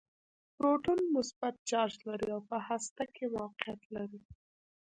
[0.57, 4.21] پروټون مثبت چارچ لري او په هسته کې موقعیت لري.